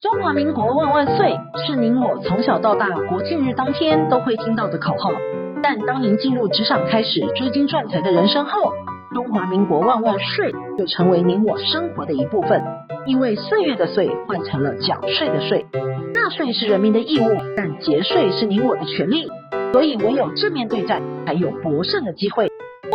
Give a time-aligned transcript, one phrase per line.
[0.00, 5.10] 中华民国万万岁是您我从小到大国庆日当天都会听到的口号，
[5.62, 8.72] 但当您进入职场开始追金赚财的人生后，
[9.14, 12.62] 中华民国万万岁就成为您我生活的一部分。
[13.04, 15.66] 因为岁月的岁换成了缴税的税，
[16.14, 19.28] 纳税是人民的义务，但节税是您我的权利，
[19.72, 22.51] 所以唯有正面对战，才有博胜的机会。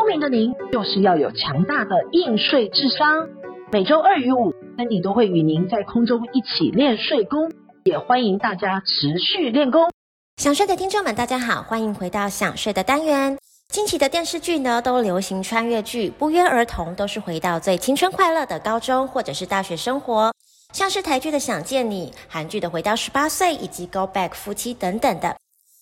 [0.07, 3.27] 聪明的您，就是要有强大的应税智商。
[3.73, 4.53] 每周二与五。
[4.77, 7.52] 森迪都会与您在空中一起练税功，
[7.83, 9.89] 也欢迎大家持续练功。
[10.38, 13.38] 想睡的听众们，大家好，欢迎回到想睡的单元。
[13.67, 20.31] 近期的电视剧呢，都流行穿越剧，不约而同都是回到最青春快乐的高中或者是大学生活，
[20.71, 25.35] 像是台剧的《想见你》，韩剧的《回到十八岁》，以及《Go Back》夫妻等等的。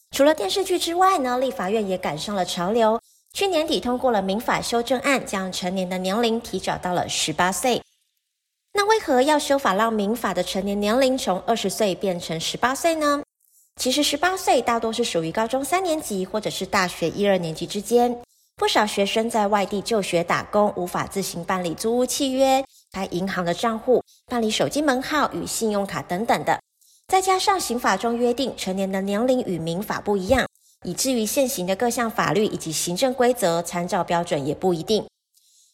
[0.09, 2.99] 除了电视剧之外呢，立法院也赶上了潮流，
[3.35, 7.82] 去年底通过了民法修正案，将成年的年龄提早到了十八岁。
[8.71, 13.21] 那为何要修法让民法的成年年龄从二十岁变成十八岁呢？
[13.76, 18.18] 其实十八岁大多是属于高中三年级或者是大学一二年级之间。
[18.55, 26.57] 不少学生在外地就学打工，无法自行办理租屋契约、开银行的账户、办理手机门号与信用卡等等的。
[27.09, 30.48] 再加上刑法中约定成年的年龄与民法不一样，
[30.85, 35.03] 以至于现行的各项法律以及行政规则参照标准也不一定。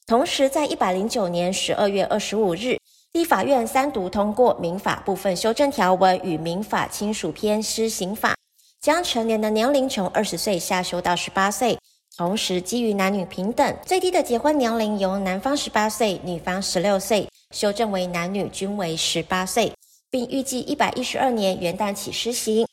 [0.08, 2.78] 同时，在一百零九年十二月二十五日，
[3.12, 8.36] 立法院三读通过民法部分修正条文与民法亲属篇施行法，
[8.82, 11.78] 将成年的年龄从二十岁下修到十八岁。
[12.18, 19.72] 同时，基于男女平等，最低的结婚年龄由男方十八岁、女方十六岁，修正为男女均为十八岁，
[20.10, 22.68] 并预计一百一十二年元旦起施行。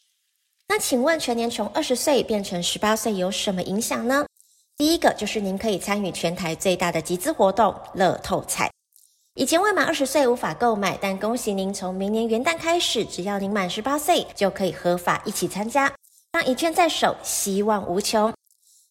[0.70, 4.26] 那请问，全年从二十岁变成十八岁有什么影响呢？
[4.76, 8.70] 第一个就是您可以参与全台最大的集资活动——乐透彩。
[9.34, 15.90] 以前未满二十岁无法购买，但恭喜您，从明年元旦开始，只要您满十八岁，就可以合法一起参加，
[16.32, 18.30] 让一券在手，希望无穷。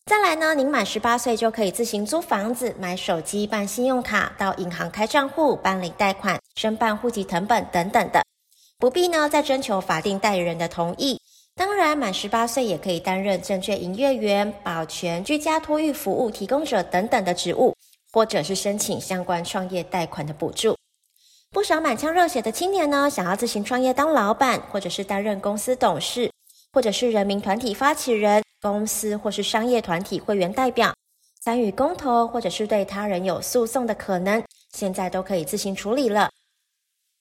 [0.07, 8.23] 再来呢，您满十八岁就可以自行租房子、买手机、办信用卡、到银行开账户、办理贷款、申办户籍謄本等等的，
[8.79, 11.16] 不必呢再征求法定代理人的同意。
[11.57, 17.75] 当然，满十八岁也可以担任证券营业员、保全、居家托育服务提供者等等的职务。
[18.13, 20.75] 或者是申请相关创业贷款的补助，
[21.51, 26.31] 不少满腔热血的青年呢，想要自行创业当老板，或者是担任公司董事，
[26.71, 30.95] 或者是人民团体发起人、公司或是商业团体会员代表，
[31.41, 34.41] 参与公投，或者是对他人有诉讼的可能，
[34.71, 36.29] 现在都可以自行处理了。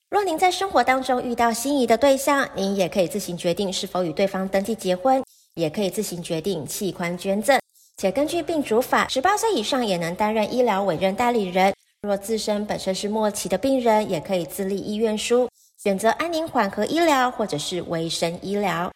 [0.09, 5.21] 若您在生活当中遇到心仪的对象，您也可以自行决定是否与对方登记结婚，
[5.55, 7.59] 也可以自行决定器官捐赠。
[7.97, 11.73] 且根据病主法，十八岁以上也能担任医疗委任代理人。
[12.03, 18.89] 若自身本身是末期的病人，也可以自立医院书，选择安宁缓和医疗或者是卫生医疗。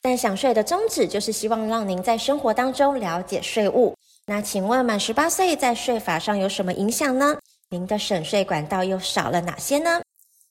[0.00, 3.94] 但想税的宗旨就是希望让您在生活当中了解税务。
[4.24, 7.36] 那请问满十八岁在税法上有什么影响呢？
[7.68, 10.00] 您的省税管道又少了哪些呢？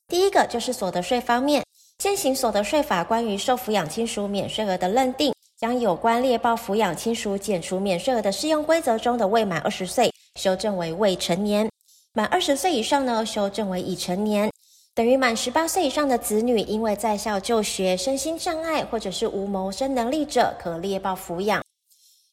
[0.08, 1.64] 第一个就是所得税方面，
[2.00, 5.34] 现行所得税法关于受抚养亲属免税额的认定。
[5.58, 11.70] 将有关猎报抚养亲属减除免税额的适用规则中的未满二十岁修正为未成年，
[12.12, 14.52] 满二十岁以上呢修正为已成年，
[14.94, 21.64] 等于满十八岁以上的子女，因为在校就学、身心障碍或者是无谋生能力者，可猎报抚养。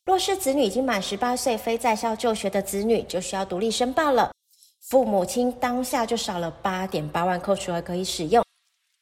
[0.04, 4.32] 若是子女已经满十八岁非在校就学的子女，就需要独立申报了。
[4.82, 8.44] 父母亲当下就少了八点八万扣除额可以使用，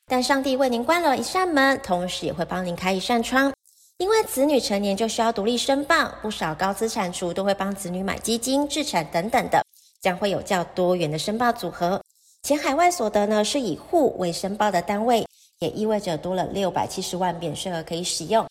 [0.07, 3.53] 但上帝为您关了一扇门，同时也会帮您开一扇窗。
[3.99, 9.63] 因为子女成年就需要独立申报，不少高资产族都会帮子女买基金、置产等等的，
[10.01, 12.01] 将会有较多元的申报组合。
[12.43, 15.27] 且海外所得呢是以户为申报的单位，
[15.59, 18.47] 也意味着多了六百七十万免税额可以使用。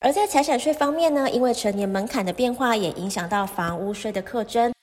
[0.00, 4.73] 而在财产税方面呢，因为成年门槛的变化，也影响到房屋税的课征。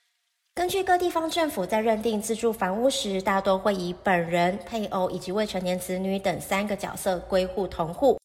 [0.62, 8.16] 根据各地方政府在认定自住房屋时，大多会以本人、配偶以及未成年子女等三个角色归户同户。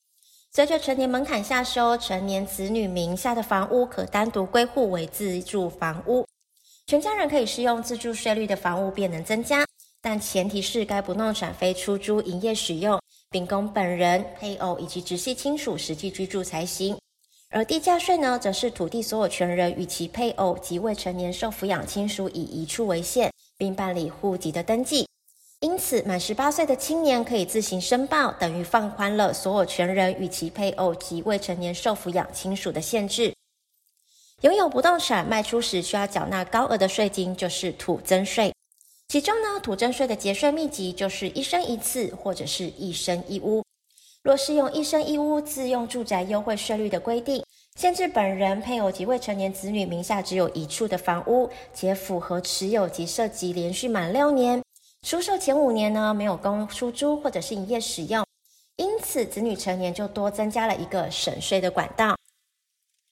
[0.51, 6.28] 随着成年门槛下修，成年子女名下的房屋可单独归户为自住房屋，
[6.86, 9.66] 全家人可以适用自住税率的房屋便能增加，
[10.00, 13.01] 但前提是该不动产非出租营业使用，
[13.31, 16.95] 并供本人、配偶以及直系亲属实际居住才行。
[17.49, 25.07] 而地价税呢，则是土地所有权人与其配偶及未成年受抚养亲属以一处为限，并办理户籍的登记。
[25.61, 33.33] 因此，满十八岁的青年可以自行申报，等于放宽了所有权人与其配偶及未成年受抚养亲属的限制。
[34.41, 38.53] 拥有不动产卖出时需要缴纳高额的税金，就是土增税。
[39.07, 43.63] 其中呢，土增税的节税秘籍就是一生一次或者是一生一屋。
[44.27, 47.41] 若适用一生一屋自用住宅优惠税率的规定，
[47.77, 54.62] 限制本人、配偶及未成年子女名下只有一处的房屋，且符合持有及涉及连续满六年，
[55.01, 58.25] 出售前五年呢没有供出租或者是营业使用，
[58.75, 62.13] 因此子女成年就多增加了一个省税的管道。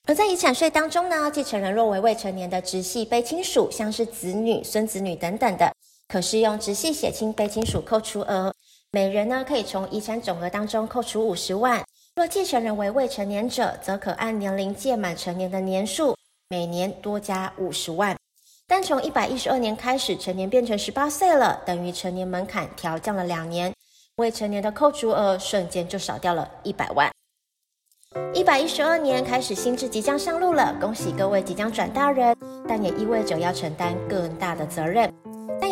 [0.10, 5.72] 而在遗产税当中呢，继承人若为未成年的直系卑亲属，像是子女、孙子女等等的，
[6.10, 8.54] 可适用直系血亲卑亲属扣除额。
[8.96, 11.84] 每人呢可以从遗产总额当中扣除五十万，
[12.16, 16.16] 若继承人为未成年者，则可按年龄届满成年的年数，
[16.48, 18.16] 每年多加五十万。
[18.66, 23.74] 但从一百一十二年开始，成年变成十八岁了，等于成年门槛调降了两年，
[24.16, 27.12] 未成年的扣除额瞬间就少掉了一百万。
[28.34, 32.34] 一百一十二年开始，新制即将上路了，恭喜各位即将转大人，
[32.66, 35.14] 但也意味着要承担更大的责任。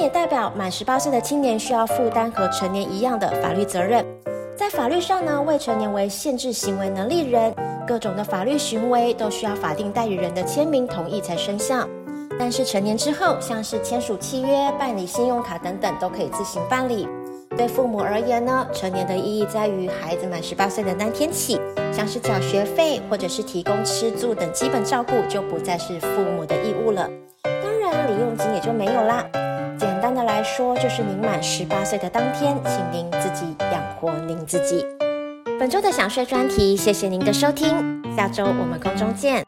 [0.04, 4.06] 也代表满十八岁的青年需要负担和成年一样的法律责任。
[4.54, 7.56] 在法律上呢，未成年为限制行为能力人，
[7.88, 11.88] 各种的法律行为都需要法定代理人的签名同意才生效。
[12.38, 17.08] 但是成年之后，像是签署契约、办理信用卡等等，都可以自行办理。
[17.56, 21.62] 对父母而言呢，成年的意义在于孩子满十八岁的那天起，
[21.94, 27.10] 像是缴学费或者是提供吃住等基本照顾，就不再是父母的义务了。
[27.44, 29.26] 当然，零用金也就没有啦。
[30.04, 34.86] 简单的来说，就是您满十八岁的当天，请您自己养活您自己。
[35.58, 39.46] 本周的想睡专题，谢谢您的收听，下周我们空中见。